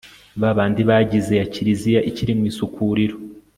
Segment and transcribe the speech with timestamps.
[0.41, 3.15] babandi bagize ya kiliziya ikiri mu isukuriro